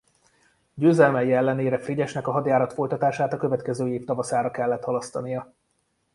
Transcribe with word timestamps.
Győzelmei 0.73 1.33
ellenére 1.33 1.77
Frigyesnek 1.79 2.27
a 2.27 2.31
hadjárat 2.31 2.73
folytatását 2.73 3.33
a 3.33 3.37
következő 3.37 3.87
év 3.93 4.05
tavaszára 4.05 4.51
kellett 4.51 4.83
halasztania. 4.83 5.53